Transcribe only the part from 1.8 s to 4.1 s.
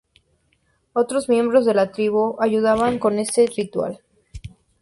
tribu ayudaban con este ritual.